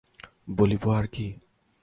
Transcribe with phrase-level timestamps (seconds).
[0.57, 1.27] বলিব আর কি?